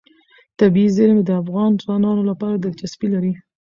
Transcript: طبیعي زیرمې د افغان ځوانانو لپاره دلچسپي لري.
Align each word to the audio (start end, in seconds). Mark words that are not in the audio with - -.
طبیعي 0.59 0.89
زیرمې 0.95 1.23
د 1.25 1.31
افغان 1.41 1.71
ځوانانو 1.81 2.21
لپاره 2.31 2.55
دلچسپي 2.57 3.07
لري. 3.15 3.33